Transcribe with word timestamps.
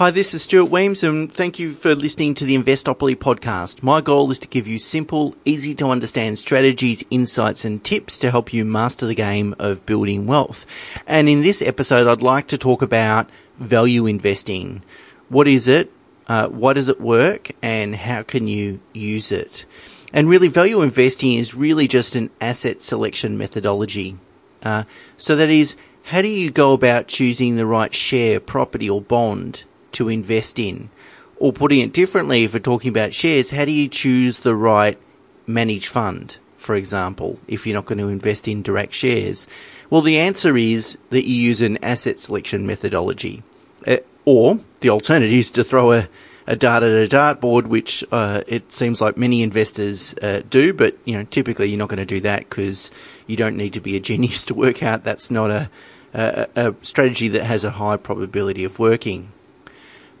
Hi, 0.00 0.10
this 0.10 0.32
is 0.32 0.44
Stuart 0.44 0.70
Wemyss, 0.70 1.06
and 1.06 1.30
thank 1.30 1.58
you 1.58 1.74
for 1.74 1.94
listening 1.94 2.32
to 2.32 2.46
the 2.46 2.56
Investopoly 2.56 3.14
podcast. 3.14 3.82
My 3.82 4.00
goal 4.00 4.30
is 4.30 4.38
to 4.38 4.48
give 4.48 4.66
you 4.66 4.78
simple, 4.78 5.34
easy 5.44 5.74
to 5.74 5.88
understand 5.88 6.38
strategies, 6.38 7.04
insights, 7.10 7.66
and 7.66 7.84
tips 7.84 8.16
to 8.16 8.30
help 8.30 8.50
you 8.50 8.64
master 8.64 9.04
the 9.04 9.14
game 9.14 9.54
of 9.58 9.84
building 9.84 10.26
wealth. 10.26 10.64
And 11.06 11.28
in 11.28 11.42
this 11.42 11.60
episode, 11.60 12.06
I'd 12.06 12.22
like 12.22 12.46
to 12.46 12.56
talk 12.56 12.80
about 12.80 13.28
value 13.58 14.06
investing. 14.06 14.82
What 15.28 15.46
is 15.46 15.68
it? 15.68 15.92
Uh, 16.26 16.48
why 16.48 16.72
does 16.72 16.88
it 16.88 16.98
work? 16.98 17.50
And 17.60 17.94
how 17.94 18.22
can 18.22 18.48
you 18.48 18.80
use 18.94 19.30
it? 19.30 19.66
And 20.14 20.30
really, 20.30 20.48
value 20.48 20.80
investing 20.80 21.34
is 21.34 21.54
really 21.54 21.86
just 21.86 22.16
an 22.16 22.30
asset 22.40 22.80
selection 22.80 23.36
methodology. 23.36 24.16
Uh, 24.62 24.84
so 25.18 25.36
that 25.36 25.50
is, 25.50 25.76
how 26.04 26.22
do 26.22 26.28
you 26.28 26.50
go 26.50 26.72
about 26.72 27.06
choosing 27.06 27.56
the 27.56 27.66
right 27.66 27.92
share, 27.92 28.40
property, 28.40 28.88
or 28.88 29.02
bond 29.02 29.64
to 29.92 30.08
invest 30.08 30.58
in? 30.58 30.90
Or 31.36 31.52
putting 31.52 31.80
it 31.80 31.92
differently, 31.92 32.44
if 32.44 32.52
we're 32.52 32.60
talking 32.60 32.90
about 32.90 33.14
shares, 33.14 33.50
how 33.50 33.64
do 33.64 33.72
you 33.72 33.88
choose 33.88 34.40
the 34.40 34.54
right 34.54 34.98
managed 35.46 35.88
fund, 35.88 36.38
for 36.56 36.74
example, 36.74 37.38
if 37.48 37.66
you're 37.66 37.74
not 37.74 37.86
going 37.86 37.98
to 37.98 38.08
invest 38.08 38.46
in 38.46 38.62
direct 38.62 38.92
shares? 38.92 39.46
Well, 39.88 40.02
the 40.02 40.18
answer 40.18 40.56
is 40.56 40.98
that 41.08 41.26
you 41.26 41.34
use 41.34 41.60
an 41.60 41.82
asset 41.82 42.20
selection 42.20 42.66
methodology. 42.66 43.42
Uh, 43.86 43.96
or 44.24 44.60
the 44.80 44.90
alternative 44.90 45.32
is 45.32 45.50
to 45.52 45.64
throw 45.64 45.92
a, 45.92 46.08
a 46.46 46.56
dart 46.56 46.82
at 46.82 46.90
a 46.90 47.08
dartboard, 47.08 47.66
which 47.66 48.04
uh, 48.12 48.42
it 48.46 48.72
seems 48.72 49.00
like 49.00 49.16
many 49.16 49.42
investors 49.42 50.14
uh, 50.22 50.42
do, 50.50 50.72
but 50.72 50.96
you 51.04 51.14
know 51.14 51.24
typically 51.24 51.68
you're 51.68 51.78
not 51.78 51.88
going 51.88 51.98
to 51.98 52.04
do 52.04 52.20
that 52.20 52.40
because 52.40 52.90
you 53.26 53.36
don't 53.36 53.56
need 53.56 53.72
to 53.72 53.80
be 53.80 53.96
a 53.96 54.00
genius 54.00 54.44
to 54.46 54.54
work 54.54 54.82
out 54.82 55.04
that's 55.04 55.30
not 55.30 55.50
a, 55.50 55.70
a, 56.14 56.48
a 56.56 56.74
strategy 56.82 57.28
that 57.28 57.44
has 57.44 57.64
a 57.64 57.70
high 57.70 57.96
probability 57.96 58.64
of 58.64 58.78
working. 58.78 59.32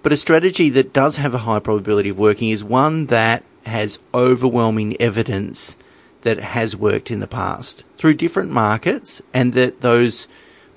But 0.02 0.12
a 0.12 0.16
strategy 0.16 0.70
that 0.70 0.92
does 0.92 1.16
have 1.16 1.34
a 1.34 1.38
high 1.38 1.58
probability 1.58 2.08
of 2.08 2.18
working 2.18 2.48
is 2.48 2.64
one 2.64 3.06
that 3.06 3.44
has 3.66 3.98
overwhelming 4.14 5.00
evidence 5.00 5.76
that 6.22 6.38
it 6.38 6.44
has 6.44 6.76
worked 6.76 7.10
in 7.10 7.20
the 7.20 7.26
past 7.26 7.84
through 7.96 8.14
different 8.14 8.50
markets 8.50 9.22
and 9.32 9.52
that 9.54 9.80
those 9.80 10.28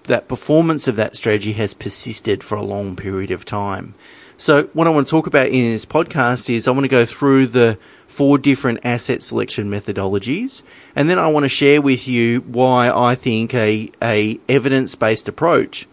that 0.04 0.28
performance 0.28 0.88
of 0.88 0.98
that 0.98 1.16
strategy 1.16 1.54
has 1.54 1.74
persisted 1.74 2.44
for 2.44 2.56
a 2.56 2.64
long 2.64 2.96
period 2.96 3.32
of 3.32 3.46
time. 3.46 3.96
So 4.36 4.64
what 4.74 4.88
I 4.88 4.90
want 4.90 5.08
to 5.08 5.12
talk 5.12 5.28
about 5.28 5.48
in 5.48 5.72
this 5.72 5.86
podcast 5.86 6.54
is 6.54 6.68
I 6.68 6.72
want 6.72 6.84
to 6.84 6.90
go 6.90 7.06
through 7.06 7.48
the 7.48 7.78
four 8.06 8.38
different 8.38 8.80
asset 8.84 9.22
selection 9.22 9.70
methodologies 9.70 10.62
and 10.96 11.10
then 11.10 11.18
I 11.18 11.28
want 11.30 11.46
to 11.46 11.50
share 11.50 11.82
with 11.82 12.08
you 12.08 12.42
why 12.42 12.90
I 12.90 13.16
think 13.16 13.54
a, 13.54 13.90
a 14.02 14.40
evidence-based 14.50 15.30
approach 15.30 15.88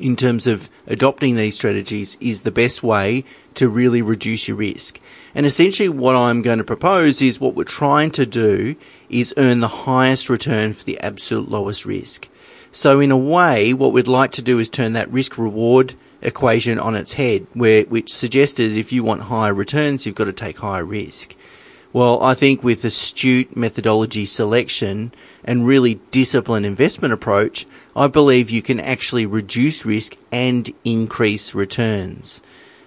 in 0.00 0.16
terms 0.16 0.46
of 0.46 0.70
adopting 0.86 1.36
these 1.36 1.54
strategies 1.54 2.16
is 2.20 2.42
the 2.42 2.50
best 2.50 2.82
way 2.82 3.24
to 3.54 3.68
really 3.68 4.02
reduce 4.02 4.48
your 4.48 4.56
risk. 4.56 5.00
And 5.34 5.46
essentially 5.46 5.88
what 5.88 6.16
I'm 6.16 6.42
going 6.42 6.58
to 6.58 6.64
propose 6.64 7.22
is 7.22 7.40
what 7.40 7.54
we're 7.54 7.64
trying 7.64 8.10
to 8.12 8.26
do 8.26 8.76
is 9.08 9.34
earn 9.36 9.60
the 9.60 9.68
highest 9.68 10.28
return 10.28 10.72
for 10.72 10.84
the 10.84 10.98
absolute 11.00 11.50
lowest 11.50 11.84
risk. 11.84 12.28
So 12.70 13.00
in 13.00 13.10
a 13.10 13.18
way, 13.18 13.74
what 13.74 13.92
we'd 13.92 14.08
like 14.08 14.32
to 14.32 14.42
do 14.42 14.58
is 14.58 14.68
turn 14.68 14.94
that 14.94 15.12
risk 15.12 15.36
reward 15.36 15.94
equation 16.22 16.78
on 16.78 16.94
its 16.94 17.14
head, 17.14 17.46
where, 17.52 17.82
which 17.84 18.12
suggested 18.12 18.72
if 18.72 18.92
you 18.92 19.02
want 19.02 19.22
higher 19.22 19.52
returns, 19.52 20.06
you've 20.06 20.14
got 20.14 20.24
to 20.24 20.32
take 20.32 20.58
higher 20.58 20.84
risk. 20.84 21.36
Well, 21.92 22.22
I 22.22 22.32
think 22.32 22.64
with 22.64 22.86
astute 22.86 23.54
methodology 23.54 24.24
selection 24.24 25.12
and 25.44 25.66
really 25.66 26.00
disciplined 26.10 26.64
investment 26.64 27.12
approach, 27.12 27.66
I 27.94 28.06
believe 28.06 28.48
you 28.48 28.62
can 28.62 28.80
actually 28.80 29.26
reduce 29.26 29.84
risk 29.84 30.16
and 30.30 30.72
increase 30.84 31.54
returns. 31.54 32.40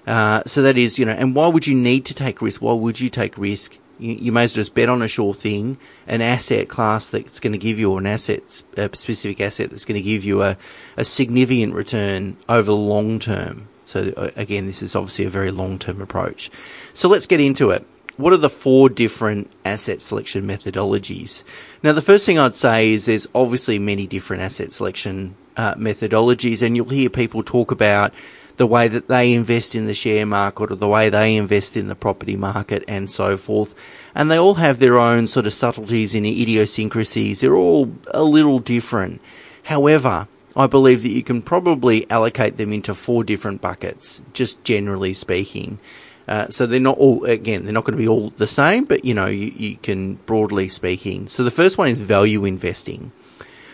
Uh, 0.07 0.41
so 0.47 0.63
that 0.63 0.75
is, 0.75 0.97
you 0.97 1.05
know, 1.05 1.11
and 1.11 1.35
why 1.35 1.47
would 1.47 1.67
you 1.67 1.75
need 1.75 2.05
to 2.05 2.15
take 2.15 2.41
risk? 2.41 2.63
Why 2.63 2.73
would 2.73 2.99
you 2.99 3.09
take 3.09 3.37
risk? 3.37 3.77
You, 3.99 4.13
you 4.13 4.31
may 4.31 4.45
as 4.45 4.53
well 4.53 4.63
just 4.63 4.73
bet 4.73 4.89
on 4.89 5.03
a 5.03 5.07
sure 5.07 5.35
thing, 5.35 5.77
an 6.07 6.21
asset 6.21 6.67
class 6.67 7.07
that's 7.09 7.39
going 7.39 7.53
to 7.53 7.59
give 7.59 7.77
you 7.77 7.91
or 7.91 7.99
an 7.99 8.07
asset, 8.07 8.63
a 8.75 8.89
specific 8.95 9.39
asset 9.39 9.69
that's 9.69 9.85
going 9.85 10.01
to 10.01 10.07
give 10.07 10.25
you 10.25 10.41
a, 10.41 10.57
a 10.97 11.05
significant 11.05 11.75
return 11.75 12.37
over 12.49 12.63
the 12.63 12.75
long 12.75 13.19
term. 13.19 13.67
So 13.85 14.11
uh, 14.17 14.31
again, 14.35 14.65
this 14.65 14.81
is 14.81 14.95
obviously 14.95 15.25
a 15.25 15.29
very 15.29 15.51
long 15.51 15.77
term 15.77 16.01
approach. 16.01 16.49
So 16.95 17.07
let's 17.07 17.27
get 17.27 17.39
into 17.39 17.69
it 17.69 17.85
what 18.17 18.33
are 18.33 18.37
the 18.37 18.49
four 18.49 18.89
different 18.89 19.51
asset 19.63 20.01
selection 20.01 20.45
methodologies? 20.45 21.43
Now, 21.83 21.93
the 21.93 22.01
first 22.01 22.25
thing 22.25 22.39
I'd 22.39 22.55
say 22.55 22.91
is 22.91 23.05
there's 23.05 23.27
obviously 23.35 23.79
many 23.79 24.07
different 24.07 24.43
asset 24.43 24.71
selection 24.71 25.35
uh, 25.57 25.75
methodologies, 25.75 26.61
and 26.61 26.75
you'll 26.75 26.89
hear 26.89 27.09
people 27.09 27.43
talk 27.43 27.71
about 27.71 28.13
the 28.57 28.67
way 28.67 28.87
that 28.87 29.07
they 29.07 29.33
invest 29.33 29.75
in 29.75 29.85
the 29.85 29.93
share 29.93 30.25
market 30.25 30.71
or 30.71 30.75
the 30.75 30.87
way 30.87 31.09
they 31.09 31.35
invest 31.35 31.75
in 31.75 31.87
the 31.87 31.95
property 31.95 32.35
market 32.35 32.83
and 32.87 33.09
so 33.09 33.35
forth. 33.35 33.73
And 34.13 34.31
they 34.31 34.37
all 34.37 34.55
have 34.55 34.79
their 34.79 34.97
own 34.97 35.27
sort 35.27 35.45
of 35.45 35.53
subtleties 35.53 36.15
and 36.15 36.25
idiosyncrasies. 36.25 37.41
They're 37.41 37.55
all 37.55 37.93
a 38.11 38.23
little 38.23 38.59
different. 38.59 39.21
However, 39.63 40.27
I 40.55 40.67
believe 40.67 41.01
that 41.01 41.09
you 41.09 41.23
can 41.23 41.41
probably 41.41 42.09
allocate 42.09 42.55
them 42.55 42.71
into 42.71 42.93
four 42.93 43.25
different 43.25 43.61
buckets, 43.61 44.21
just 44.31 44.63
generally 44.63 45.13
speaking. 45.13 45.79
Uh, 46.27 46.47
so 46.47 46.65
they're 46.65 46.79
not 46.79 46.97
all, 46.97 47.23
again, 47.25 47.63
they're 47.63 47.73
not 47.73 47.83
going 47.83 47.97
to 47.97 48.01
be 48.01 48.07
all 48.07 48.31
the 48.31 48.47
same, 48.47 48.85
but 48.85 49.05
you 49.05 49.13
know, 49.13 49.27
you, 49.27 49.51
you 49.55 49.77
can 49.77 50.15
broadly 50.25 50.67
speaking. 50.67 51.27
So 51.27 51.43
the 51.43 51.51
first 51.51 51.77
one 51.77 51.87
is 51.87 51.99
value 51.99 52.45
investing. 52.45 53.11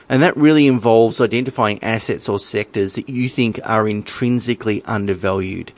And 0.10 0.22
that 0.22 0.36
really 0.36 0.68
involves 0.68 1.22
identifying 1.22 1.82
assets 1.82 2.28
or 2.28 2.38
sectors 2.38 2.96
that 2.96 3.08
you 3.08 3.30
think 3.30 3.60
are 3.64 3.88
intrinsically 3.88 4.84
undervalued. 4.84 5.72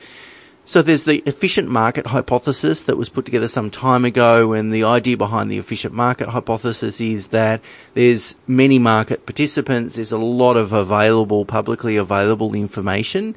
So 0.66 0.80
there's 0.80 1.04
the 1.04 1.22
efficient 1.26 1.68
market 1.68 2.06
hypothesis 2.06 2.84
that 2.84 2.96
was 2.96 3.10
put 3.10 3.26
together 3.26 3.48
some 3.48 3.70
time 3.70 4.06
ago, 4.06 4.54
and 4.54 4.72
the 4.72 4.82
idea 4.82 5.14
behind 5.14 5.50
the 5.50 5.58
efficient 5.58 5.92
market 5.92 6.30
hypothesis 6.30 7.02
is 7.02 7.28
that 7.28 7.60
there's 7.92 8.34
many 8.46 8.78
market 8.78 9.26
participants, 9.26 9.96
there's 9.96 10.10
a 10.10 10.16
lot 10.16 10.56
of 10.56 10.72
available, 10.72 11.44
publicly 11.44 11.96
available 11.96 12.54
information, 12.54 13.36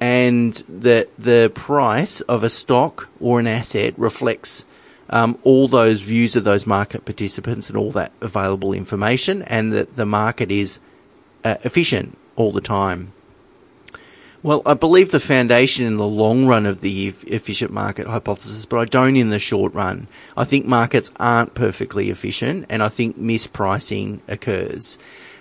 and 0.00 0.54
that 0.68 1.08
the 1.18 1.50
price 1.54 2.20
of 2.22 2.42
a 2.42 2.50
stock 2.50 3.08
or 3.20 3.40
an 3.40 3.46
asset 3.46 3.94
reflects 3.98 4.66
um, 5.10 5.38
all 5.42 5.68
those 5.68 6.02
views 6.02 6.36
of 6.36 6.44
those 6.44 6.66
market 6.66 7.04
participants 7.04 7.68
and 7.68 7.76
all 7.78 7.90
that 7.92 8.12
available 8.20 8.72
information, 8.72 9.42
and 9.42 9.72
that 9.72 9.96
the 9.96 10.06
market 10.06 10.52
is 10.52 10.80
uh, 11.44 11.56
efficient 11.64 12.16
all 12.36 12.52
the 12.52 12.60
time. 12.60 13.12
Well, 14.40 14.62
I 14.64 14.74
believe 14.74 15.10
the 15.10 15.18
foundation 15.18 15.84
in 15.84 15.96
the 15.96 16.06
long 16.06 16.46
run 16.46 16.64
of 16.64 16.80
the 16.80 17.08
efficient 17.26 17.72
market 17.72 18.06
hypothesis, 18.06 18.66
but 18.66 18.78
I 18.78 18.84
don't 18.84 19.16
in 19.16 19.30
the 19.30 19.40
short 19.40 19.74
run. 19.74 20.06
I 20.36 20.44
think 20.44 20.64
markets 20.64 21.10
aren't 21.18 21.54
perfectly 21.54 22.08
efficient, 22.08 22.66
and 22.68 22.80
I 22.80 22.88
think 22.88 23.18
mispricing 23.18 24.20
occurs. 24.28 24.96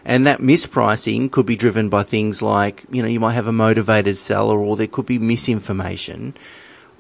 And 0.08 0.26
that 0.26 0.40
mispricing 0.40 1.30
could 1.30 1.46
be 1.46 1.58
driven 1.58 1.90
by 1.90 2.04
things 2.04 2.42
like, 2.42 2.86
you 2.90 3.02
know, 3.02 3.10
you 3.10 3.20
might 3.20 3.34
have 3.34 3.46
a 3.46 3.52
motivated 3.52 4.18
seller 4.18 4.58
or 4.58 4.78
there 4.78 4.88
could 4.88 5.06
be 5.06 5.20
misinformation 5.20 6.34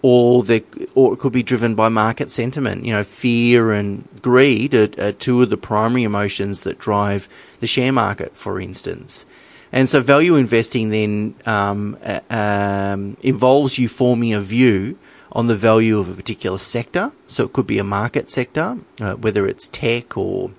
or 0.01 0.43
there, 0.43 0.59
or 0.93 1.13
it 1.13 1.17
could 1.17 1.31
be 1.31 1.41
driven 1.41 1.73
by 1.73 1.87
market 1.87 2.29
sentiment. 2.29 2.83
You 2.83 2.91
know, 2.91 3.03
fear 3.05 3.71
and 3.71 4.05
greed 4.21 4.73
are, 4.73 4.89
are 4.99 5.13
two 5.13 5.41
of 5.41 5.49
the 5.49 5.55
primary 5.55 6.03
emotions 6.03 6.61
that 6.61 6.79
drive 6.79 7.29
the 7.61 7.65
share 7.65 7.93
market, 7.93 8.35
for 8.35 8.59
instance. 8.59 9.25
And 9.71 9.87
so 9.87 10.01
value 10.01 10.35
investing 10.35 10.89
then 10.89 11.35
um, 11.45 11.97
uh, 12.03 12.19
um, 12.29 13.15
involves 13.21 13.79
you 13.79 13.87
forming 13.87 14.33
a 14.33 14.41
view 14.41 14.99
on 15.31 15.47
the 15.47 15.55
value 15.55 15.97
of 15.97 16.09
a 16.09 16.13
particular 16.13 16.57
sector. 16.57 17.13
So 17.27 17.45
it 17.45 17.53
could 17.53 17.67
be 17.67 17.79
a 17.79 17.85
market 17.85 18.29
sector, 18.29 18.79
uh, 18.99 19.13
whether 19.13 19.47
it's 19.47 19.69
tech 19.69 20.17
or 20.17 20.51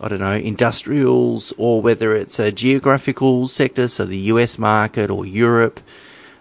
I 0.00 0.08
don't 0.08 0.20
know, 0.20 0.32
industrials 0.32 1.52
or 1.58 1.82
whether 1.82 2.16
it's 2.16 2.38
a 2.38 2.50
geographical 2.50 3.48
sector, 3.48 3.86
so 3.86 4.06
the 4.06 4.16
US 4.16 4.58
market 4.58 5.10
or 5.10 5.26
Europe, 5.26 5.80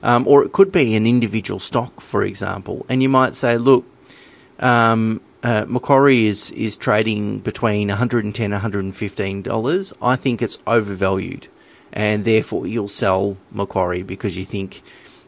um, 0.02 0.26
or 0.28 0.44
it 0.44 0.54
could 0.54 0.72
be 0.72 0.96
an 0.96 1.06
individual 1.06 1.60
stock, 1.60 2.00
for 2.00 2.24
example. 2.24 2.86
And 2.88 3.04
you 3.04 3.10
might 3.10 3.36
say, 3.36 3.58
look, 3.58 3.86
um, 4.60 5.22
uh, 5.44 5.66
Macquarie 5.68 6.26
is, 6.26 6.52
is 6.52 6.78
trading 6.78 7.40
between 7.40 7.90
110 7.90 8.54
and 8.54 8.64
$115. 8.64 9.94
I 10.02 10.16
think 10.16 10.42
it's 10.42 10.60
overvalued. 10.66 11.48
And 11.92 12.24
therefore 12.24 12.68
you'll 12.68 12.88
sell 12.88 13.38
Macquarie 13.52 14.04
because 14.04 14.38
you 14.38 14.46
think, 14.46 14.82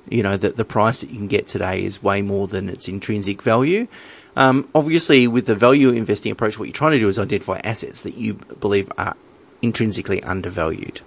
you 0.10 0.24
know, 0.24 0.38
that 0.38 0.57
the 0.57 0.66
price 0.66 1.01
that 1.01 1.10
you 1.10 1.18
can 1.18 1.27
get 1.27 1.48
today 1.48 1.84
is 1.84 2.04
way 2.04 2.22
more 2.22 2.48
than 2.48 2.69
its 2.69 2.88
intrinsic 2.88 3.42
value. 3.42 3.88
Um, 4.36 4.69
obviously, 4.74 5.28
with 5.28 5.45
the 5.45 5.56
value 5.56 5.89
investing 5.89 6.31
approach, 6.31 6.57
what 6.57 6.66
you're 6.66 6.74
trying 6.74 6.94
to 6.94 7.00
do 7.00 7.10
is 7.10 7.19
identify 7.19 7.60
assets 7.63 8.01
that 8.01 8.16
you 8.16 8.36
believe 8.60 8.92
are 8.98 9.16
intrinsically 9.62 10.24
undervalued. 10.24 11.01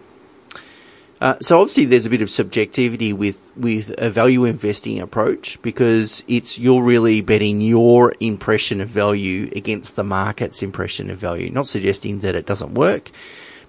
Uh, 1.21 1.37
so 1.41 1.61
obviously, 1.61 1.87
there's 1.87 2.05
a 2.05 2.11
bit 2.11 2.21
of 2.21 2.29
subjectivity 2.29 3.13
with 3.13 3.51
with 3.57 3.95
a 3.99 4.11
value 4.11 4.45
investing 4.45 5.01
approach 5.01 5.61
because 5.63 6.23
it's 6.29 6.59
you're 6.59 6.83
really 6.83 7.23
betting 7.23 7.61
your 7.61 8.13
impression 8.21 8.81
of 8.81 8.89
value 8.89 9.49
against 9.57 9.97
the 9.97 10.05
market's 10.05 10.63
impression 10.63 11.09
of 11.11 11.17
value. 11.17 11.51
Not 11.51 11.67
suggesting 11.67 12.21
that 12.21 12.35
it 12.35 12.45
doesn't 12.45 12.75
work, 12.75 13.11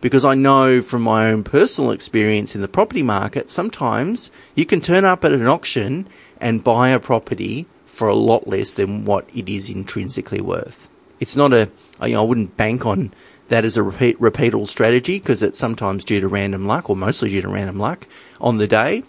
because 0.01 0.25
I 0.25 0.33
know 0.33 0.81
from 0.81 1.03
my 1.03 1.31
own 1.31 1.43
personal 1.43 1.91
experience 1.91 2.55
in 2.55 2.61
the 2.61 2.67
property 2.67 3.03
market, 3.03 3.49
sometimes 3.49 4.31
you 4.53 4.65
can 4.65 4.81
turn 4.81 5.05
up 5.05 5.23
at 5.23 5.31
an 5.31 5.47
auction 5.47 6.09
and 6.41 6.63
buy 6.63 6.89
a 6.89 6.99
property 6.99 7.67
for 7.95 8.09
a 8.09 8.13
lot 8.13 8.45
less 8.45 8.73
than 8.73 9.05
what 9.05 9.29
it 9.33 9.47
is 9.47 9.69
intrinsically 9.69 10.41
worth. 10.41 10.89
It's 11.21 11.37
not 11.37 11.53
a, 11.53 11.71
you 12.03 12.09
know, 12.09 12.23
I 12.23 12.25
wouldn't 12.25 12.57
bank 12.57 12.85
on 12.85 13.13
that 13.47 13.63
as 13.63 13.77
a 13.77 13.83
repeat, 13.83 14.19
repeatable 14.19 14.67
strategy 14.67 15.17
because 15.17 15.41
it's 15.41 15.57
sometimes 15.57 16.03
due 16.03 16.19
to 16.19 16.27
random 16.27 16.67
luck 16.67 16.89
or 16.89 16.97
mostly 16.97 17.29
due 17.29 17.41
to 17.41 17.47
random 17.47 17.79
luck 17.79 18.05
on 18.41 18.57
the 18.57 18.67
day, 18.67 19.03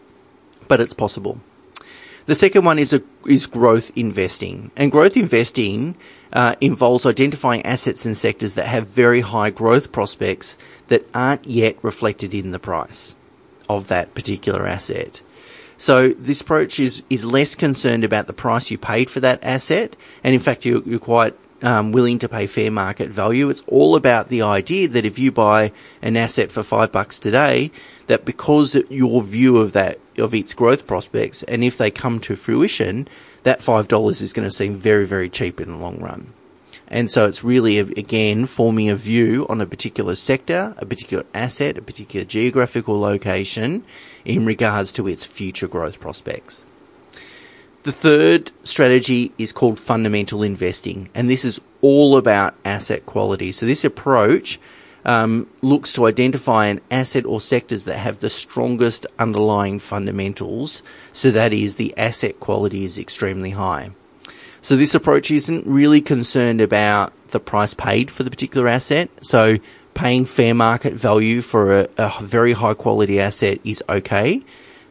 but 0.69 0.81
it's 0.81 0.95
possible. 0.95 1.41
The 2.27 2.37
second 2.37 2.65
one 2.65 2.79
is 2.79 2.93
a, 2.93 3.03
is 3.27 3.47
growth 3.47 3.91
investing, 3.97 4.71
and 4.77 4.93
growth 4.93 5.17
investing 5.17 5.97
uh, 6.33 6.55
involves 6.61 7.07
identifying 7.07 7.67
assets 7.67 8.05
and 8.05 8.17
sectors 8.17 8.55
that 8.55 8.67
have 8.67 8.87
very 8.87 9.21
high 9.21 9.51
growth 9.51 9.91
prospects 9.91 10.59
that 10.89 11.09
aren't 11.13 11.47
yet 11.47 11.77
reflected 11.83 12.35
in 12.35 12.53
the 12.53 12.59
price 12.59 13.17
of 13.69 13.89
that 13.89 14.15
particular 14.15 14.67
asset. 14.67 15.23
So 15.77 16.09
this 16.09 16.41
approach 16.41 16.81
is, 16.81 17.03
is 17.11 17.25
less 17.25 17.55
concerned 17.55 18.05
about 18.05 18.27
the 18.27 18.33
price 18.33 18.71
you 18.71 18.79
paid 18.79 19.11
for 19.11 19.21
that 19.21 19.43
asset, 19.45 19.97
and 20.25 20.35
in 20.35 20.41
fact, 20.41 20.65
you're, 20.65 20.83
you're 20.85 20.99
quite 20.99 21.35
um, 21.63 21.93
willing 21.93 22.19
to 22.21 22.29
pay 22.29 22.47
fair 22.47 22.71
market 22.71 23.11
value. 23.11 23.49
It's 23.51 23.63
all 23.67 23.97
about 23.97 24.29
the 24.29 24.43
idea 24.43 24.89
that 24.89 25.07
if 25.07 25.19
you 25.19 25.33
buy 25.33 25.73
an 26.03 26.17
asset 26.17 26.53
for 26.53 26.63
five 26.63 26.93
bucks 26.93 27.19
today, 27.19 27.71
that 28.07 28.25
because 28.25 28.77
your 28.89 29.23
view 29.23 29.59
of 29.59 29.73
that 29.73 29.99
of 30.19 30.35
its 30.35 30.55
growth 30.55 30.87
prospects, 30.87 31.43
and 31.43 31.63
if 31.63 31.77
they 31.77 31.91
come 31.91 32.21
to 32.21 32.37
fruition, 32.37 33.09
that 33.43 33.63
five 33.63 33.89
dollars 33.89 34.23
is 34.23 34.33
going 34.33 34.49
to 34.49 34.55
seem 34.55 34.77
very 34.77 35.07
very 35.07 35.29
cheap 35.29 35.61
in 35.61 35.71
the 35.71 35.77
long 35.77 35.99
run. 35.99 36.33
And 36.89 37.11
so 37.11 37.27
it's 37.27 37.43
really, 37.43 37.79
again, 37.79 38.47
forming 38.47 38.89
a 38.89 38.97
view 38.97 39.47
on 39.49 39.61
a 39.61 39.67
particular 39.67 40.15
sector, 40.15 40.75
a 40.79 40.87
particular 40.87 41.25
asset, 41.35 41.77
a 41.77 41.83
particular 41.83 42.25
geographical 42.25 43.01
location 43.01 43.85
in 44.25 44.47
regards 44.47 44.93
to 44.93 45.09
its 45.09 45.27
future 45.27 45.67
growth 45.67 45.99
prospects. 45.99 46.65
The 47.83 47.93
third 47.93 48.53
strategy 48.65 49.33
is 49.39 49.53
called 49.53 49.79
fundamental 49.79 50.43
investing, 50.43 51.09
and 51.15 51.31
this 51.31 51.45
is 51.45 51.61
all 51.83 52.17
about 52.17 52.55
asset 52.65 53.07
quality. 53.07 53.53
So 53.53 53.67
this 53.67 53.85
approach 53.85 54.59
um, 55.05 55.49
looks 55.63 55.93
to 55.93 56.07
identify 56.07 56.67
an 56.67 56.81
asset 56.91 57.25
or 57.25 57.41
sectors 57.41 57.85
that 57.85 57.99
have 57.99 58.19
the 58.19 58.31
strongest 58.31 59.07
underlying 59.21 59.79
fundamentals. 59.79 60.83
So 61.13 61.31
that 61.31 61.53
is 61.53 61.77
the 61.77 61.97
asset 61.97 62.41
quality 62.41 62.85
is 62.85 62.99
extremely 62.99 63.51
high. 63.51 63.91
So 64.67 64.75
this 64.75 64.97
approach 64.97 65.31
isn't 65.31 65.65
really 65.65 66.01
concerned 66.01 66.61
about 66.61 67.13
the 67.29 67.39
price 67.39 67.73
paid 67.73 68.11
for 68.11 68.25
the 68.25 68.31
particular 68.31 68.67
asset. 68.67 69.09
So 69.21 69.59
paying 69.95 70.25
fair 70.25 70.55
market 70.55 70.95
value 70.95 71.41
for 71.41 71.83
a, 71.83 71.89
a 71.97 72.13
very 72.21 72.53
high 72.53 72.75
quality 72.75 73.21
asset 73.21 73.61
is 73.63 73.81
okay 73.89 74.43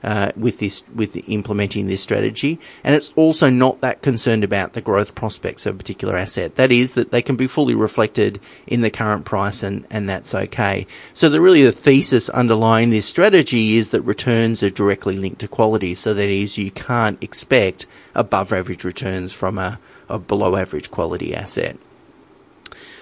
uh, 0.06 0.32
with 0.38 0.60
this 0.60 0.84
with 0.94 1.18
implementing 1.28 1.88
this 1.88 2.00
strategy, 2.00 2.60
and 2.84 2.94
it's 2.94 3.12
also 3.16 3.50
not 3.50 3.82
that 3.82 4.04
concerned 4.04 4.44
about 4.44 4.74
the 4.74 4.82
growth 4.82 5.16
prospects 5.16 5.66
of 5.66 5.74
a 5.74 5.78
particular 5.80 6.16
asset. 6.16 6.56
That 6.56 6.72
is 6.72 6.94
that 6.94 7.10
they 7.10 7.24
can 7.24 7.36
be 7.36 7.48
fully 7.48 7.74
reflected 7.74 8.40
in 8.68 8.82
the 8.82 8.92
current 8.92 9.26
price, 9.26 9.64
and 9.64 9.84
and 9.90 10.08
that's 10.08 10.36
okay. 10.36 10.86
So 11.14 11.28
the 11.28 11.42
really 11.42 11.64
the 11.64 11.72
thesis 11.72 12.30
underlying 12.30 12.92
this 12.92 13.08
strategy 13.08 13.78
is 13.78 13.90
that 13.90 14.02
returns 14.04 14.62
are 14.62 14.70
directly 14.70 15.18
linked 15.18 15.40
to 15.40 15.48
quality. 15.48 15.96
So 15.96 16.14
that 16.14 16.30
is 16.30 16.60
you 16.60 16.70
can't 16.70 17.22
expect 17.24 17.88
above 18.14 18.54
average 18.54 18.84
returns 18.84 19.34
from 19.34 19.58
a, 19.58 19.80
a 20.08 20.20
below 20.20 20.56
average 20.56 20.92
quality 20.92 21.34
asset. 21.34 21.78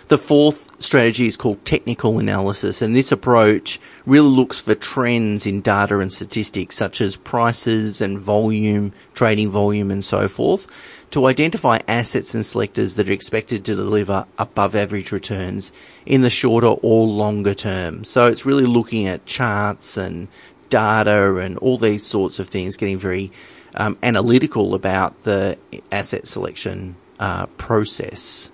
The 0.10 0.18
fourth 0.18 0.82
strategy 0.82 1.28
is 1.28 1.38
called 1.38 1.64
technical 1.64 2.20
analysis, 2.20 2.82
and 2.82 2.96
this 2.96 3.12
approach 3.12 3.80
really 4.06 4.28
looks 4.28 4.60
for 4.60 4.76
trends 4.76 5.46
in 5.46 5.62
data 5.62 6.00
and 6.00 6.12
statistics 6.12 6.76
such 6.76 7.00
as 7.00 7.16
prices 7.16 8.02
and 8.02 8.20
volume, 8.20 8.92
trading 9.14 9.50
volume, 9.50 9.90
and 9.92 10.04
so 10.04 10.28
forth 10.28 10.68
to 11.12 11.28
identify 11.28 11.80
assets 11.88 12.34
and 12.34 12.44
selectors 12.44 12.96
that 12.96 13.08
are 13.08 13.12
expected 13.14 13.64
to 13.64 13.76
deliver 13.76 14.26
above 14.40 14.76
average 14.76 15.12
returns 15.12 15.72
in 16.08 16.22
the 16.22 16.30
shorter 16.30 16.68
or 16.68 17.06
longer 17.06 17.54
term. 17.54 18.04
So 18.04 18.28
it's 18.28 18.48
really 18.48 18.66
looking 18.66 19.06
at 19.06 19.26
charts 19.28 19.96
and 19.96 20.28
data 20.70 21.38
and 21.38 21.56
all 21.60 21.78
these 21.78 22.04
sorts 22.04 22.40
of 22.40 22.50
things, 22.50 22.78
getting 22.78 22.98
very 22.98 23.32
um, 23.76 23.96
analytical 24.02 24.74
about 24.74 25.24
the 25.24 25.58
asset 25.92 26.28
selection 26.28 26.96
uh, 27.20 27.46
process. 27.58 28.50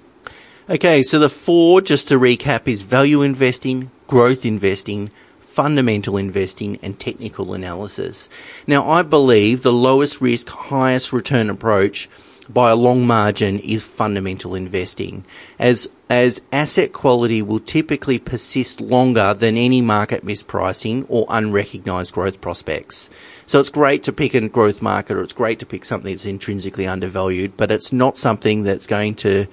Okay, 0.70 1.02
so 1.02 1.18
the 1.18 1.32
four, 1.32 1.82
just 1.82 2.10
to 2.10 2.20
recap, 2.20 2.68
is 2.68 2.84
value 2.84 3.24
investing, 3.24 3.90
growth 4.06 4.46
investing, 4.46 5.10
fundamental 5.40 6.16
investing, 6.16 6.78
and 6.84 7.00
technical 7.00 7.56
analysis. 7.56 8.30
Now, 8.68 8.88
I 8.88 9.02
believe 9.02 9.64
the 9.64 9.74
lowest 9.74 10.22
risk, 10.22 10.48
highest 10.48 11.12
return 11.12 11.50
approach 11.50 12.08
by 12.48 12.70
a 12.70 12.76
long 12.76 13.08
margin 13.08 13.58
is 13.58 13.84
fundamental 13.84 14.54
investing, 14.54 15.26
as 15.58 15.90
as 16.08 16.44
asset 16.52 16.94
quality 16.94 17.42
will 17.42 17.60
typically 17.60 18.20
persist 18.20 18.80
longer 18.80 19.34
than 19.34 19.58
any 19.58 19.82
market 19.82 20.24
mispricing 20.24 21.04
or 21.10 21.26
unrecognized 21.30 22.14
growth 22.14 22.42
prospects. 22.42 23.10
So 23.48 23.60
it's 23.60 23.72
great 23.72 24.04
to 24.04 24.14
pick 24.14 24.36
a 24.36 24.48
growth 24.48 24.84
market 24.84 25.18
or 25.18 25.24
it's 25.24 25.34
great 25.34 25.58
to 25.60 25.66
pick 25.66 25.84
something 25.84 26.14
that's 26.14 26.26
intrinsically 26.26 26.86
undervalued, 26.86 27.58
but 27.58 27.72
it's 27.72 27.92
not 27.92 28.20
something 28.20 28.62
that's 28.62 28.86
going 28.86 29.16
to 29.16 29.48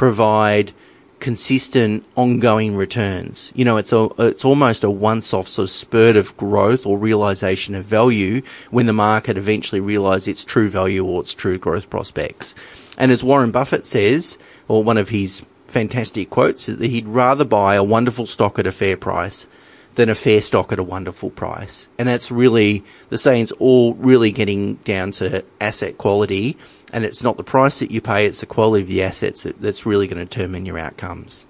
provide 0.00 0.72
consistent 1.18 2.02
ongoing 2.16 2.74
returns. 2.74 3.52
You 3.54 3.66
know, 3.66 3.76
it's 3.76 3.92
a, 3.92 4.08
it's 4.18 4.46
almost 4.46 4.82
a 4.82 4.88
once-off 4.88 5.46
sort 5.46 5.64
of 5.64 5.70
spurt 5.70 6.16
of 6.16 6.34
growth 6.38 6.86
or 6.86 6.96
realization 6.96 7.74
of 7.74 7.84
value 7.84 8.40
when 8.70 8.86
the 8.86 8.94
market 8.94 9.36
eventually 9.36 9.78
realizes 9.78 10.26
its 10.26 10.42
true 10.42 10.70
value 10.70 11.04
or 11.04 11.20
its 11.20 11.34
true 11.34 11.58
growth 11.58 11.90
prospects. 11.90 12.54
And 12.96 13.12
as 13.12 13.22
Warren 13.22 13.50
Buffett 13.50 13.84
says, 13.84 14.38
or 14.68 14.82
one 14.82 14.96
of 14.96 15.10
his 15.10 15.46
fantastic 15.66 16.30
quotes, 16.30 16.64
that 16.64 16.80
he'd 16.80 17.06
rather 17.06 17.44
buy 17.44 17.74
a 17.74 17.84
wonderful 17.84 18.24
stock 18.24 18.58
at 18.58 18.66
a 18.66 18.72
fair 18.72 18.96
price 18.96 19.48
than 19.94 20.08
a 20.08 20.14
fair 20.14 20.40
stock 20.40 20.72
at 20.72 20.78
a 20.78 20.84
wonderful 20.84 21.30
price. 21.30 21.88
And 21.98 22.08
that's 22.08 22.30
really, 22.30 22.84
the 23.08 23.18
saying's 23.18 23.52
all 23.52 23.94
really 23.94 24.30
getting 24.30 24.74
down 24.76 25.10
to 25.12 25.44
asset 25.60 25.98
quality 25.98 26.56
and 26.92 27.04
it's 27.04 27.22
not 27.22 27.36
the 27.36 27.44
price 27.44 27.78
that 27.78 27.90
you 27.90 28.00
pay, 28.00 28.26
it's 28.26 28.40
the 28.40 28.46
quality 28.46 28.82
of 28.82 28.88
the 28.88 29.02
assets 29.02 29.46
that's 29.60 29.86
really 29.86 30.06
going 30.06 30.18
to 30.18 30.24
determine 30.24 30.66
your 30.66 30.78
outcomes. 30.78 31.46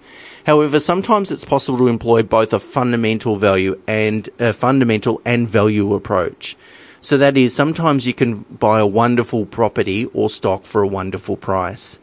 However, 0.46 0.80
sometimes 0.80 1.30
it's 1.30 1.44
possible 1.44 1.78
to 1.78 1.88
employ 1.88 2.22
both 2.22 2.52
a 2.52 2.58
fundamental 2.58 3.36
value 3.36 3.80
and 3.86 4.28
a 4.38 4.52
fundamental 4.52 5.20
and 5.24 5.48
value 5.48 5.94
approach. 5.94 6.56
So 7.00 7.16
that 7.16 7.36
is, 7.36 7.54
sometimes 7.54 8.06
you 8.06 8.12
can 8.12 8.40
buy 8.42 8.80
a 8.80 8.86
wonderful 8.86 9.46
property 9.46 10.06
or 10.06 10.28
stock 10.28 10.64
for 10.64 10.82
a 10.82 10.88
wonderful 10.88 11.36
price, 11.36 12.00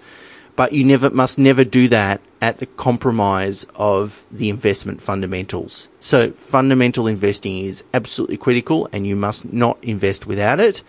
but 0.57 0.73
you 0.73 0.83
never 0.83 1.09
must 1.11 1.37
never 1.37 1.63
do 1.63 1.87
that 1.87 2.19
at 2.41 2.57
the 2.57 2.65
compromise 2.65 3.65
of 3.75 4.25
the 4.31 4.49
investment 4.49 5.01
fundamentals. 5.01 5.87
So 5.99 6.31
fundamental 6.31 7.07
investing 7.07 7.59
is 7.59 7.83
absolutely 7.93 8.37
critical, 8.37 8.89
and 8.91 9.07
you 9.07 9.15
must 9.15 9.53
not 9.53 9.77
invest 9.81 10.25
without 10.25 10.59
it. 10.59 10.83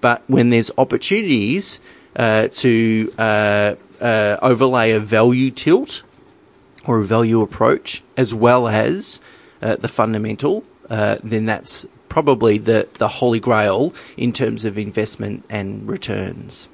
But 0.00 0.22
when 0.26 0.50
there's 0.50 0.72
opportunities 0.76 1.80
uh, 2.16 2.48
to 2.48 3.14
uh, 3.16 3.76
uh, 4.00 4.36
overlay 4.42 4.90
a 4.90 4.98
value 4.98 5.52
tilt 5.52 6.02
or 6.84 7.00
a 7.00 7.04
value 7.04 7.40
approach 7.42 8.02
as 8.16 8.34
well 8.34 8.66
as 8.66 9.20
uh, 9.62 9.76
the 9.76 9.88
fundamental, 9.88 10.64
uh, 10.90 11.18
then 11.22 11.46
that's 11.46 11.86
probably 12.08 12.58
the, 12.58 12.88
the 12.94 13.08
holy 13.08 13.38
grail 13.38 13.94
in 14.16 14.32
terms 14.32 14.64
of 14.64 14.76
investment 14.76 15.44
and 15.48 15.88
returns. 15.88 16.68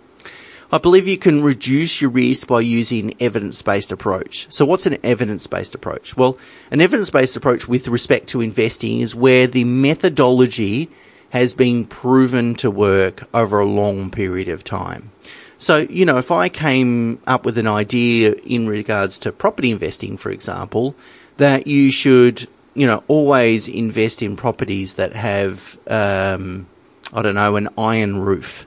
I 0.71 0.77
believe 0.77 1.09
you 1.09 1.17
can 1.17 1.43
reduce 1.43 2.03
your 2.03 2.11
risk 2.11 2.47
by 2.47 2.61
using 2.61 3.15
evidence-based 3.21 3.91
approach. 3.91 4.47
So 4.51 4.67
what's 4.67 4.85
an 4.85 4.99
evidence-based 5.03 5.75
approach? 5.75 6.15
Well, 6.15 6.37
an 6.71 6.83
evidence-based 6.83 7.37
approach 7.37 7.67
with 7.67 7.89
respect 7.89 8.27
to 8.29 8.43
investing 8.43 9.01
is 9.01 9.15
where 9.15 9.47
the 9.47 9.65
methodology 9.65 10.91
has 11.31 11.55
been 11.55 11.87
proven 11.87 12.55
to 12.57 12.71
work 12.71 13.27
over 13.33 13.59
a 13.59 13.65
long 13.65 14.11
period 14.11 14.49
of 14.49 14.63
time. 14.63 15.11
So, 15.57 15.79
you 15.79 16.05
know, 16.05 16.19
if 16.19 16.31
I 16.31 16.51
came 16.51 17.21
up 17.27 17.47
with 17.47 17.57
an 17.57 17.67
idea 17.67 18.35
in 18.45 18.69
regards 18.69 19.19
to 19.21 19.33
property 19.33 19.71
investing, 19.71 20.19
for 20.19 20.31
example, 20.31 20.95
that 21.39 21.67
you 21.67 21.91
should, 21.91 22.47
you 22.75 22.87
know, 22.87 23.03
always 23.09 23.69
invest 23.69 24.21
in 24.21 24.37
properties 24.37 24.95
that 24.95 25.15
have, 25.15 25.79
um, 25.87 26.67
I 27.13 27.23
don't 27.23 27.35
know, 27.35 27.57
an 27.57 27.71
iron 27.79 28.19
roof. 28.19 28.67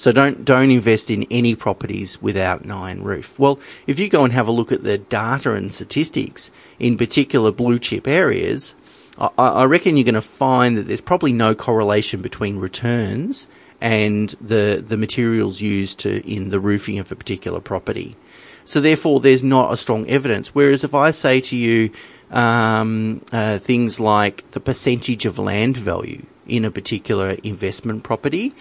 So 0.00 0.12
don't 0.12 0.46
don't 0.46 0.70
invest 0.70 1.10
in 1.10 1.26
any 1.30 1.54
properties 1.54 2.22
without 2.22 2.66
iron 2.70 3.04
roof. 3.04 3.38
Well, 3.38 3.60
if 3.86 4.00
you 4.00 4.08
go 4.08 4.24
and 4.24 4.32
have 4.32 4.48
a 4.48 4.50
look 4.50 4.72
at 4.72 4.82
the 4.82 4.96
data 4.96 5.52
and 5.52 5.74
statistics 5.74 6.50
in 6.78 6.96
particular 6.96 7.52
blue 7.52 7.78
chip 7.78 8.08
areas, 8.08 8.74
I, 9.18 9.30
I 9.36 9.64
reckon 9.66 9.98
you're 9.98 10.04
going 10.04 10.14
to 10.14 10.22
find 10.22 10.78
that 10.78 10.84
there's 10.84 11.02
probably 11.02 11.34
no 11.34 11.54
correlation 11.54 12.22
between 12.22 12.56
returns 12.56 13.46
and 13.78 14.30
the 14.40 14.82
the 14.82 14.96
materials 14.96 15.60
used 15.60 15.98
to 15.98 16.26
in 16.26 16.48
the 16.48 16.60
roofing 16.60 16.98
of 16.98 17.12
a 17.12 17.14
particular 17.14 17.60
property. 17.60 18.16
So 18.64 18.80
therefore, 18.80 19.20
there's 19.20 19.42
not 19.42 19.70
a 19.70 19.76
strong 19.76 20.08
evidence. 20.08 20.54
Whereas 20.54 20.82
if 20.82 20.94
I 20.94 21.10
say 21.10 21.42
to 21.42 21.56
you 21.56 21.90
um, 22.30 23.20
uh, 23.32 23.58
things 23.58 24.00
like 24.00 24.50
the 24.52 24.60
percentage 24.60 25.26
of 25.26 25.38
land 25.38 25.76
value 25.76 26.24
in 26.46 26.64
a 26.64 26.70
particular 26.70 27.36
investment 27.42 28.02
property, 28.02 28.54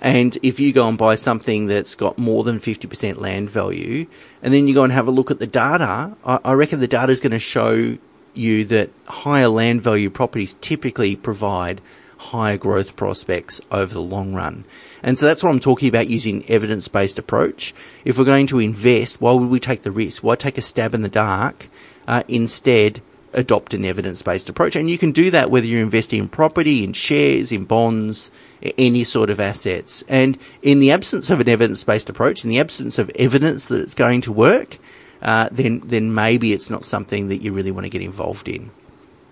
and 0.00 0.36
if 0.42 0.58
you 0.58 0.72
go 0.72 0.88
and 0.88 0.96
buy 0.96 1.14
something 1.14 1.66
that's 1.66 1.94
got 1.94 2.16
more 2.16 2.42
than 2.42 2.58
50% 2.58 3.18
land 3.18 3.50
value, 3.50 4.06
and 4.42 4.54
then 4.54 4.66
you 4.66 4.74
go 4.74 4.84
and 4.84 4.92
have 4.92 5.06
a 5.06 5.10
look 5.10 5.30
at 5.30 5.38
the 5.38 5.46
data, 5.46 6.16
I, 6.24 6.38
I 6.44 6.52
reckon 6.54 6.80
the 6.80 6.88
data 6.88 7.12
is 7.12 7.20
going 7.20 7.32
to 7.32 7.38
show 7.38 7.98
you 8.32 8.64
that 8.66 8.90
higher 9.08 9.48
land 9.48 9.82
value 9.82 10.08
properties 10.08 10.54
typically 10.60 11.16
provide 11.16 11.80
higher 12.18 12.56
growth 12.56 12.96
prospects 12.96 13.60
over 13.70 13.92
the 13.92 14.00
long 14.00 14.34
run. 14.34 14.64
And 15.02 15.18
so 15.18 15.26
that's 15.26 15.42
what 15.42 15.50
I'm 15.50 15.60
talking 15.60 15.88
about 15.88 16.08
using 16.08 16.48
evidence 16.50 16.86
based 16.88 17.18
approach. 17.18 17.74
If 18.04 18.18
we're 18.18 18.24
going 18.24 18.46
to 18.48 18.58
invest, 18.58 19.20
why 19.20 19.32
would 19.32 19.48
we 19.48 19.60
take 19.60 19.82
the 19.82 19.90
risk? 19.90 20.22
Why 20.22 20.36
take 20.36 20.58
a 20.58 20.62
stab 20.62 20.94
in 20.94 21.02
the 21.02 21.08
dark? 21.08 21.68
Uh, 22.06 22.22
instead, 22.28 23.00
adopt 23.32 23.74
an 23.74 23.84
evidence 23.84 24.22
based 24.22 24.48
approach. 24.48 24.76
And 24.76 24.88
you 24.90 24.98
can 24.98 25.12
do 25.12 25.30
that 25.30 25.50
whether 25.50 25.66
you're 25.66 25.82
investing 25.82 26.20
in 26.20 26.28
property, 26.28 26.84
in 26.84 26.92
shares, 26.92 27.52
in 27.52 27.64
bonds, 27.64 28.30
any 28.76 29.04
sort 29.04 29.30
of 29.30 29.40
assets. 29.40 30.04
And 30.08 30.38
in 30.62 30.80
the 30.80 30.90
absence 30.90 31.30
of 31.30 31.40
an 31.40 31.48
evidence 31.48 31.84
based 31.84 32.08
approach, 32.08 32.44
in 32.44 32.50
the 32.50 32.60
absence 32.60 32.98
of 32.98 33.10
evidence 33.16 33.68
that 33.68 33.80
it's 33.80 33.94
going 33.94 34.20
to 34.22 34.32
work, 34.32 34.78
uh, 35.22 35.48
then 35.52 35.80
then 35.84 36.14
maybe 36.14 36.52
it's 36.52 36.70
not 36.70 36.84
something 36.84 37.28
that 37.28 37.42
you 37.42 37.52
really 37.52 37.70
want 37.70 37.84
to 37.84 37.90
get 37.90 38.02
involved 38.02 38.48
in 38.48 38.70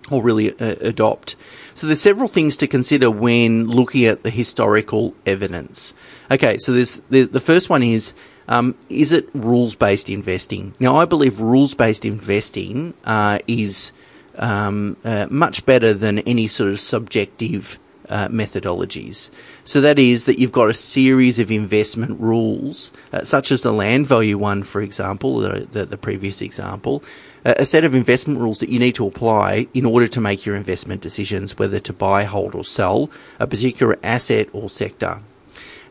or 0.09 0.21
really 0.23 0.57
uh, 0.59 0.75
adopt. 0.81 1.35
So 1.73 1.87
there's 1.87 2.01
several 2.01 2.27
things 2.27 2.57
to 2.57 2.67
consider 2.67 3.09
when 3.09 3.67
looking 3.67 4.05
at 4.05 4.23
the 4.23 4.29
historical 4.29 5.13
evidence. 5.25 5.93
Okay, 6.31 6.57
so 6.57 6.73
there's 6.73 6.97
the, 7.09 7.23
the 7.23 7.39
first 7.39 7.69
one 7.69 7.83
is 7.83 8.13
um, 8.47 8.75
is 8.89 9.11
it 9.11 9.29
rules 9.33 9.75
based 9.75 10.09
investing? 10.09 10.73
Now, 10.79 10.95
I 10.95 11.05
believe 11.05 11.39
rules 11.39 11.75
based 11.75 12.03
investing 12.03 12.95
uh, 13.05 13.39
is 13.47 13.91
um, 14.37 14.97
uh, 15.03 15.27
much 15.29 15.65
better 15.65 15.93
than 15.93 16.19
any 16.19 16.47
sort 16.47 16.71
of 16.71 16.79
subjective 16.79 17.77
uh, 18.09 18.27
methodologies. 18.27 19.29
So 19.63 19.81
that 19.81 19.99
is 19.99 20.25
that 20.25 20.39
you've 20.39 20.51
got 20.51 20.69
a 20.69 20.73
series 20.73 21.37
of 21.37 21.51
investment 21.51 22.19
rules, 22.19 22.91
uh, 23.13 23.23
such 23.23 23.51
as 23.51 23.61
the 23.61 23.71
land 23.71 24.07
value 24.07 24.37
one, 24.37 24.63
for 24.63 24.81
example, 24.81 25.37
the, 25.37 25.67
the, 25.71 25.85
the 25.85 25.97
previous 25.97 26.41
example, 26.41 27.03
a 27.45 27.65
set 27.65 27.83
of 27.83 27.95
investment 27.95 28.39
rules 28.39 28.59
that 28.59 28.69
you 28.69 28.79
need 28.79 28.95
to 28.95 29.07
apply 29.07 29.67
in 29.73 29.85
order 29.85 30.07
to 30.07 30.21
make 30.21 30.45
your 30.45 30.55
investment 30.55 31.01
decisions, 31.01 31.57
whether 31.57 31.79
to 31.79 31.93
buy, 31.93 32.23
hold, 32.23 32.55
or 32.55 32.65
sell 32.65 33.09
a 33.39 33.47
particular 33.47 33.97
asset 34.03 34.47
or 34.53 34.69
sector. 34.69 35.21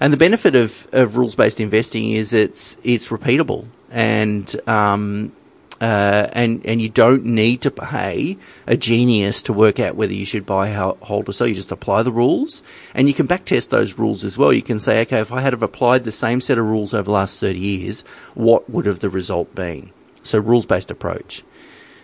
And 0.01 0.13
the 0.13 0.17
benefit 0.17 0.55
of, 0.55 0.87
of 0.93 1.17
rules 1.17 1.35
based 1.35 1.61
investing 1.61 2.13
is 2.13 2.33
it's 2.33 2.77
it's 2.85 3.09
repeatable 3.09 3.67
and 3.91 4.55
um, 4.69 5.33
uh, 5.81 6.29
and 6.33 6.65
and 6.67 6.81
you 6.83 6.89
don't 6.89 7.25
need 7.25 7.61
to 7.63 7.71
pay 7.71 8.37
a 8.67 8.77
genius 8.77 9.43
to 9.43 9.53
work 9.53 9.79
out 9.79 9.97
whether 9.97 10.13
you 10.13 10.25
should 10.25 10.47
buy, 10.47 10.71
hold, 10.71 11.29
or 11.29 11.33
sell. 11.33 11.47
You 11.47 11.55
just 11.55 11.73
apply 11.73 12.03
the 12.03 12.13
rules, 12.13 12.63
and 12.95 13.09
you 13.09 13.15
can 13.15 13.29
backtest 13.29 13.71
those 13.71 13.99
rules 13.99 14.25
as 14.25 14.37
well. 14.37 14.53
You 14.53 14.63
can 14.63 14.79
say, 14.81 15.01
okay, 15.03 15.21
if 15.21 15.33
I 15.33 15.41
had 15.41 15.53
have 15.53 15.63
applied 15.63 16.05
the 16.05 16.13
same 16.13 16.41
set 16.41 16.59
of 16.59 16.67
rules 16.67 16.95
over 16.95 17.05
the 17.05 17.11
last 17.11 17.41
thirty 17.41 17.61
years, 17.61 18.03
what 18.35 18.69
would 18.69 18.87
have 18.87 19.01
the 19.01 19.11
result 19.11 19.55
been? 19.55 19.91
So 20.29 20.39
rules 20.39 20.67
based 20.67 20.91
approach. 20.91 21.45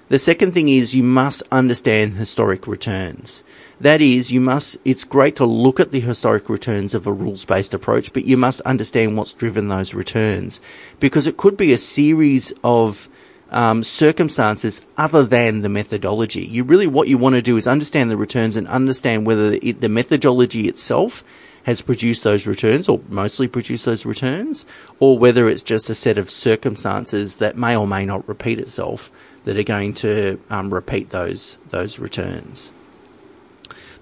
The 0.09 0.19
second 0.19 0.52
thing 0.52 0.69
is 0.69 0.95
you 0.95 1.02
must 1.02 1.43
understand 1.50 2.14
historic 2.14 2.66
returns. 2.66 3.43
That 3.81 4.02
is, 4.02 4.31
you 4.31 4.40
must, 4.40 4.78
it's 4.85 5.02
great 5.02 5.35
to 5.37 5.47
look 5.47 5.81
at 5.81 5.93
the 5.93 6.00
historic 6.00 6.49
returns 6.49 6.95
of 6.95 7.07
a 7.07 7.12
rules 7.12 7.45
based 7.47 7.73
approach, 7.73 8.12
but 8.12 8.26
you 8.26 8.37
must 8.37 8.61
understand 8.62 9.16
what's 9.16 9.33
driven 9.33 9.69
those 9.69 9.95
returns. 9.95 10.61
Because 11.00 11.26
it 11.26 11.38
could 11.38 11.57
be 11.57 11.73
a 11.73 11.78
series 11.78 12.52
of 12.62 13.09
um, 13.50 13.83
circumstances 13.83 14.83
other 14.99 15.25
than 15.25 15.62
the 15.62 15.69
methodology. 15.71 16.45
You 16.45 16.64
really, 16.64 16.87
what 16.87 17.09
you 17.09 17.16
want 17.16 17.37
to 17.37 17.43
do 17.43 17.57
is 17.57 17.66
understand 17.66 18.11
the 18.11 18.16
returns 18.16 18.57
and 18.57 18.69
understand 18.69 19.26
whether 19.26 19.59
it, 19.62 19.81
the 19.81 19.88
methodology 19.88 20.69
itself 20.69 21.25
has 21.64 21.83
produced 21.83 22.25
those 22.25 22.47
returns 22.47 22.88
or 22.88 23.00
mostly 23.09 23.49
produced 23.49 23.85
those 23.85 24.06
returns, 24.06 24.64
or 25.00 25.18
whether 25.18 25.49
it's 25.49 25.62
just 25.62 25.90
a 25.90 25.94
set 25.94 26.16
of 26.16 26.30
circumstances 26.30 27.37
that 27.37 27.56
may 27.56 27.76
or 27.76 27.87
may 27.87 28.06
not 28.06 28.26
repeat 28.28 28.59
itself 28.59 29.11
that 29.44 29.59
are 29.59 29.62
going 29.62 29.92
to 29.92 30.38
um, 30.49 30.73
repeat 30.73 31.11
those 31.11 31.59
those 31.71 31.99
returns. 31.99 32.73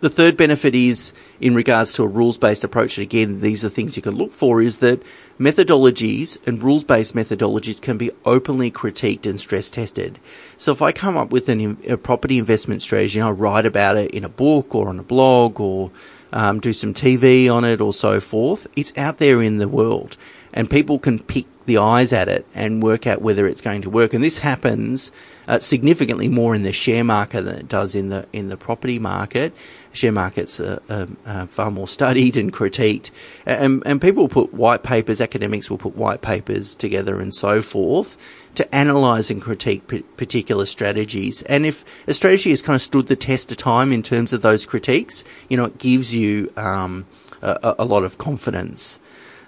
The 0.01 0.11
third 0.11 0.37
benefit 0.37 0.75
is 0.75 1.13
in 1.41 1.55
regards 1.55 1.93
to 1.93 2.03
a 2.03 2.09
rules 2.09 2.37
based 2.37 2.65
approach, 2.65 2.99
and 2.99 3.05
again, 3.05 3.41
these 3.41 3.65
are 3.65 3.69
things 3.69 3.95
you 3.95 4.03
can 4.03 4.17
look 4.17 4.33
for, 4.33 4.61
is 4.61 4.79
that 4.79 5.01
methodologies 5.39 6.45
and 6.45 6.61
rules 6.61 6.83
based 6.83 7.15
methodologies 7.15 7.81
can 7.81 7.99
be 7.99 8.11
openly 8.25 8.69
critiqued 8.69 9.27
and 9.27 9.41
stress 9.41 9.71
tested. 9.71 10.19
So 10.57 10.73
if 10.73 10.83
I 10.83 10.91
come 10.91 11.17
up 11.17 11.31
with 11.31 11.49
an, 11.49 11.79
a 11.87 11.97
property 11.97 12.39
investment 12.39 12.83
strategy 12.83 13.21
and 13.21 13.29
I 13.29 13.31
write 13.31 13.65
about 13.65 13.97
it 13.97 14.11
in 14.11 14.25
a 14.25 14.29
book 14.29 14.75
or 14.75 14.89
on 14.89 14.99
a 14.99 15.05
blog 15.05 15.61
or 15.61 15.93
um, 16.33 16.61
do 16.61 16.73
some 16.73 16.95
TV 16.95 17.53
on 17.53 17.65
it 17.65 17.81
or 17.81 17.93
so 17.93 18.21
forth, 18.21 18.67
it's 18.77 18.97
out 18.97 19.19
there 19.19 19.43
in 19.43 19.59
the 19.59 19.69
world 19.69 20.17
and 20.53 20.71
people 20.71 20.99
can 20.99 21.19
pick 21.19 21.47
the 21.67 21.79
eyes 21.79 22.13
at 22.13 22.29
it 22.29 22.47
and 22.55 22.83
work 22.83 23.07
out 23.07 23.23
whether 23.23 23.47
it's 23.47 23.61
going 23.61 23.83
to 23.83 23.91
work. 23.91 24.13
And 24.13 24.23
this 24.23 24.39
happens 24.39 25.13
uh, 25.47 25.59
significantly 25.59 26.29
more 26.29 26.55
in 26.55 26.63
the 26.63 26.73
share 26.73 27.05
market 27.05 27.43
than 27.43 27.57
it 27.57 27.69
does 27.69 27.95
in 27.95 28.09
the 28.09 28.27
in 28.33 28.49
the 28.49 28.57
property 28.57 28.99
market. 28.99 29.55
Share 29.93 30.13
markets 30.13 30.59
are, 30.59 30.81
are, 30.89 31.07
are 31.27 31.47
far 31.47 31.71
more 31.71 31.87
studied 31.87 32.37
and 32.37 32.53
critiqued, 32.53 33.11
and, 33.45 33.83
and 33.85 34.01
people 34.01 34.27
put 34.29 34.55
white 34.55 34.83
papers. 34.83 35.21
Academics 35.21 35.71
will 35.71 35.79
put 35.79 35.97
white 35.97 36.23
papers 36.23 36.75
together 36.75 37.21
and 37.21 37.35
so 37.35 37.61
forth 37.61 38.17
to 38.55 38.69
analyse 38.73 39.31
and 39.31 39.41
critique 39.41 39.87
p- 39.87 40.03
particular 40.17 40.67
strategies. 40.67 41.43
And 41.43 41.67
if 41.67 41.85
a 42.07 42.15
strategy 42.15 42.51
has 42.51 42.63
kind 42.63 42.75
of 42.75 42.83
stood 42.83 43.07
the 43.07 43.17
test 43.17 43.51
of 43.51 43.59
time 43.59 43.93
in 43.93 44.03
terms 44.03 44.33
of 44.33 44.43
those 44.43 44.67
critiques, 44.67 45.25
you 45.49 45.57
know, 45.57 45.67
it 45.67 45.79
gives 45.79 46.15
you 46.15 46.53
um, 46.57 47.07
a, 47.43 47.77
a 47.81 47.85
lot 47.85 48.05
of 48.05 48.19
confidence. 48.19 48.99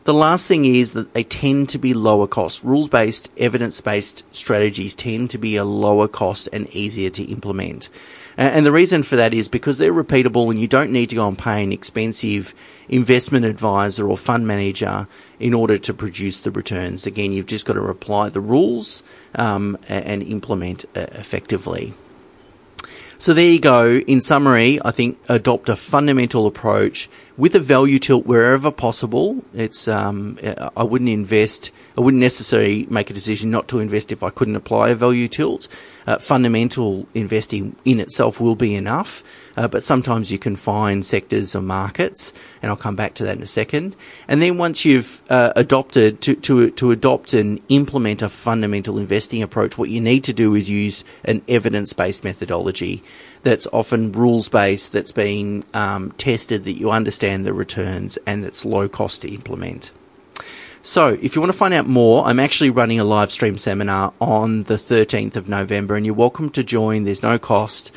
The 0.05 0.13
last 0.13 0.47
thing 0.47 0.67
is 0.67 0.93
that 0.93 1.15
they 1.15 1.25
tend 1.25 1.71
to 1.71 1.79
be 1.79 1.95
lower 1.95 2.27
cost. 2.27 2.63
Rules 2.63 2.91
based, 2.91 3.31
evidence 3.39 3.81
based 3.81 4.23
strategies 4.35 4.95
tend 4.95 5.31
to 5.31 5.39
be 5.39 5.57
a 5.57 5.65
lower 5.65 6.09
cost 6.09 6.47
and 6.53 6.69
easier 6.77 7.09
to 7.09 7.25
implement. 7.25 7.89
And 8.37 8.67
the 8.67 8.73
reason 8.73 9.03
for 9.03 9.17
that 9.17 9.33
is 9.33 9.49
because 9.49 9.79
they're 9.79 9.95
repeatable 9.95 10.51
and 10.51 10.61
you 10.61 10.69
don't 10.69 10.91
need 10.91 11.09
to 11.11 11.17
go 11.17 11.27
and 11.27 11.39
pay 11.39 11.63
an 11.63 11.73
expensive 11.73 12.55
investment 12.89 13.47
advisor 13.47 14.07
or 14.07 14.19
fund 14.19 14.47
manager 14.47 15.07
in 15.39 15.55
order 15.55 15.79
to 15.79 15.95
produce 15.95 16.41
the 16.41 16.51
returns. 16.51 17.07
Again, 17.07 17.33
you've 17.33 17.47
just 17.47 17.65
got 17.65 17.75
to 17.75 17.85
apply 17.85 18.29
the 18.29 18.41
rules 18.41 19.05
um, 19.37 19.79
and 19.89 20.23
implement 20.23 20.85
uh, 20.97 21.07
effectively. 21.13 21.95
So 23.19 23.33
there 23.33 23.49
you 23.49 23.61
go. 23.61 23.95
In 23.95 24.21
summary, 24.21 24.79
I 24.85 24.91
think 24.91 25.19
adopt 25.29 25.69
a 25.69 25.77
fundamental 25.77 26.47
approach 26.47 27.09
with 27.37 27.55
a 27.55 27.61
value 27.61 27.99
tilt 27.99 28.27
wherever 28.27 28.71
possible. 28.71 29.45
It's 29.55 29.89
um, 29.89 30.39
I 30.77 30.83
wouldn't 30.83 31.11
invest. 31.11 31.71
I 31.97 32.01
wouldn't 32.01 32.21
necessarily 32.21 32.87
make 32.91 33.11
a 33.11 33.15
decision 33.15 33.51
not 33.51 33.69
to 33.69 33.81
invest 33.81 34.13
if 34.13 34.23
I 34.23 34.31
couldn't 34.31 34.57
apply 34.57 34.91
a 34.91 34.95
value 34.95 35.29
tilt. 35.29 35.69
Uh, 36.07 36.19
fundamental 36.19 37.07
investing 37.15 37.75
in 37.85 37.99
itself 37.99 38.41
will 38.41 38.57
be 38.57 38.75
enough, 38.75 39.23
uh, 39.57 39.67
but 39.67 39.83
sometimes 39.83 40.31
you 40.31 40.39
can 40.39 40.55
find 40.55 41.07
sectors 41.07 41.55
or 41.55 41.63
markets, 41.63 42.33
and 42.61 42.71
I'll 42.71 42.77
come 42.77 42.97
back 42.97 43.15
to 43.15 43.25
that 43.25 43.37
in 43.37 43.43
a 43.43 43.47
second. 43.47 43.97
And 44.29 44.43
then 44.43 44.59
once 44.59 44.85
you've 44.85 45.23
uh, 45.31 45.53
adopted 45.57 46.21
to, 46.21 46.35
to 46.35 46.71
to 46.71 46.91
adopt 46.91 47.33
and 47.33 47.59
implement 47.69 48.21
a 48.21 48.29
fundamental 48.29 48.99
investing 48.99 49.43
approach, 49.43 49.79
what 49.79 49.89
you 49.89 50.01
need 50.01 50.25
to 50.25 50.35
do 50.35 50.55
is 50.55 50.69
use 50.69 51.05
an 51.25 51.41
evidence-based 51.49 52.23
methodology 52.23 53.03
that's 53.43 53.67
often 53.73 54.13
rules 54.13 54.49
based, 54.49 54.93
that's 54.93 55.13
been 55.13 55.65
um, 55.73 56.13
tested, 56.13 56.65
that 56.65 56.73
you 56.73 56.91
understand 56.91 57.47
the 57.47 57.55
returns, 57.55 58.19
and 58.27 58.45
that's 58.45 58.65
low 58.65 58.89
cost 58.89 59.23
to 59.23 59.33
implement. 59.33 59.93
So, 60.87 61.17
if 61.23 61.35
you 61.35 61.41
want 61.41 61.51
to 61.51 61.57
find 61.57 61.73
out 61.73 61.87
more, 61.87 62.27
I'm 62.27 62.39
actually 62.39 62.69
running 62.69 63.01
a 63.01 63.05
live 63.05 63.33
stream 63.33 63.57
seminar 63.57 64.13
on 64.21 64.65
the 64.65 64.75
13th 64.75 65.35
of 65.35 65.49
November, 65.49 65.95
and 65.95 66.05
you're 66.05 66.15
welcome 66.15 66.51
to 66.51 66.63
join. 66.63 67.05
There's 67.05 67.23
no 67.23 67.39
cost. 67.39 67.91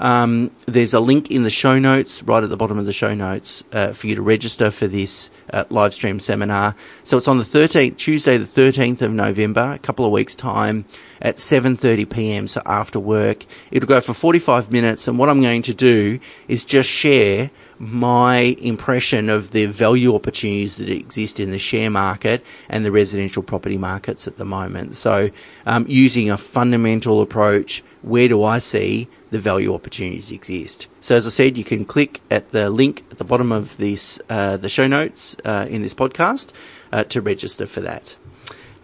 Um, 0.00 0.50
there's 0.64 0.94
a 0.94 1.00
link 1.00 1.30
in 1.30 1.42
the 1.42 1.50
show 1.50 1.78
notes, 1.78 2.22
right 2.22 2.42
at 2.42 2.48
the 2.48 2.56
bottom 2.56 2.78
of 2.78 2.86
the 2.86 2.92
show 2.92 3.14
notes, 3.14 3.62
uh, 3.70 3.92
for 3.92 4.06
you 4.06 4.14
to 4.14 4.22
register 4.22 4.70
for 4.70 4.86
this 4.86 5.30
uh, 5.52 5.64
live 5.68 5.92
stream 5.92 6.18
seminar. 6.18 6.74
So 7.04 7.18
it's 7.18 7.28
on 7.28 7.36
the 7.36 7.44
13th, 7.44 7.98
Tuesday, 7.98 8.38
the 8.38 8.46
13th 8.46 9.02
of 9.02 9.12
November, 9.12 9.72
a 9.74 9.78
couple 9.78 10.06
of 10.06 10.10
weeks' 10.10 10.34
time, 10.34 10.86
at 11.20 11.36
7:30 11.36 12.08
p.m. 12.08 12.48
So 12.48 12.62
after 12.64 12.98
work, 12.98 13.44
it'll 13.70 13.86
go 13.86 14.00
for 14.00 14.14
45 14.14 14.72
minutes, 14.72 15.06
and 15.06 15.18
what 15.18 15.28
I'm 15.28 15.42
going 15.42 15.62
to 15.62 15.74
do 15.74 16.18
is 16.48 16.64
just 16.64 16.88
share 16.88 17.50
my 17.78 18.56
impression 18.58 19.28
of 19.28 19.50
the 19.50 19.66
value 19.66 20.14
opportunities 20.14 20.76
that 20.76 20.88
exist 20.88 21.38
in 21.38 21.50
the 21.50 21.58
share 21.58 21.90
market 21.90 22.42
and 22.70 22.86
the 22.86 22.92
residential 22.92 23.42
property 23.42 23.76
markets 23.76 24.26
at 24.26 24.38
the 24.38 24.46
moment. 24.46 24.94
So, 24.94 25.30
um, 25.66 25.84
using 25.88 26.30
a 26.30 26.38
fundamental 26.38 27.20
approach, 27.20 27.82
where 28.00 28.28
do 28.28 28.42
I 28.42 28.60
see 28.60 29.08
the 29.30 29.38
value 29.38 29.74
opportunities 29.74 30.30
exist? 30.30 30.88
So, 31.00 31.16
as 31.16 31.26
I 31.26 31.30
said, 31.30 31.58
you 31.58 31.64
can 31.64 31.84
click 31.84 32.20
at 32.30 32.50
the 32.50 32.70
link 32.70 33.04
at 33.10 33.18
the 33.18 33.24
bottom 33.24 33.52
of 33.52 33.76
this, 33.76 34.20
uh, 34.28 34.56
the 34.56 34.68
show 34.68 34.86
notes 34.86 35.36
uh, 35.44 35.66
in 35.68 35.82
this 35.82 35.94
podcast 35.94 36.52
uh, 36.92 37.04
to 37.04 37.20
register 37.20 37.66
for 37.66 37.80
that. 37.80 38.16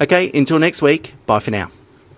Okay, 0.00 0.30
until 0.34 0.58
next 0.58 0.82
week, 0.82 1.14
bye 1.26 1.40
for 1.40 1.50
now. 1.50 1.70